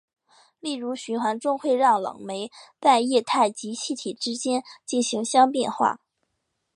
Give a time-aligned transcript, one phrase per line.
[0.59, 2.49] 例如循环中会让冷媒
[2.81, 5.99] 在液态及气体之间进行相变化。